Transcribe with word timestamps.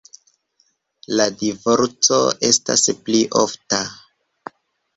La 1.19 1.27
divorco 1.41 2.19
estas 2.49 2.87
pli 3.05 3.23
ofta. 3.45 3.83